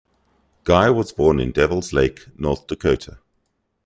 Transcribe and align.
Guy 0.63 0.89
was 0.89 1.11
born 1.11 1.39
in 1.39 1.51
Devils 1.51 1.93
Lake, 1.93 2.25
North 2.35 2.65
Dakota. 2.65 3.19